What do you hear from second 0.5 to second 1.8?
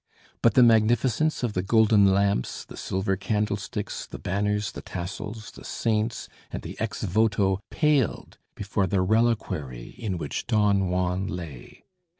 the magnificence of the